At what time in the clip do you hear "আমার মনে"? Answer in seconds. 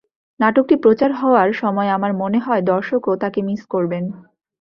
1.89-2.39